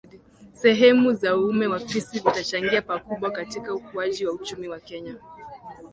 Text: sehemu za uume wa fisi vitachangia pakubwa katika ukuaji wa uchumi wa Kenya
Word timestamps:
sehemu 0.53 1.13
za 1.13 1.37
uume 1.37 1.67
wa 1.67 1.79
fisi 1.79 2.19
vitachangia 2.19 2.81
pakubwa 2.81 3.31
katika 3.31 3.73
ukuaji 3.75 4.25
wa 4.25 4.33
uchumi 4.33 4.67
wa 4.67 4.79
Kenya 4.79 5.15